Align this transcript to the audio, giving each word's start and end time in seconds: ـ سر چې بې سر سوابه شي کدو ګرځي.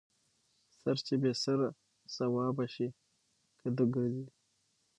ـ 0.41 0.77
سر 0.79 0.95
چې 1.05 1.13
بې 1.21 1.31
سر 1.43 1.59
سوابه 2.15 2.65
شي 2.73 2.87
کدو 3.59 3.85
ګرځي. 3.95 4.25